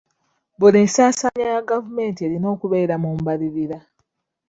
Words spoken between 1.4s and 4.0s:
ya gavumenti erina okubeera mu mbalirira.